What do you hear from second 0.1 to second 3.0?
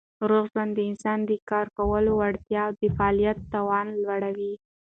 روغ ژوند د انسان د کار کولو وړتیا او د